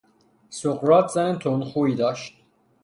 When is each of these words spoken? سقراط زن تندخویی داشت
سقراط 0.49 1.07
زن 1.11 1.37
تندخویی 1.39 1.95
داشت 1.95 2.33